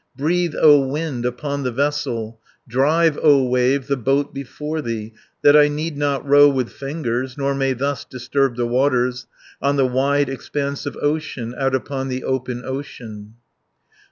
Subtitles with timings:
[0.15, 5.67] "Breathe, O wind, upon the vessel, Drive, O wave, the boat before thee, That I
[5.67, 9.27] need not row with fingers, Nor may thus disturb the waters,
[9.61, 13.35] On the wide expanse of ocean, Out upon the open ocean."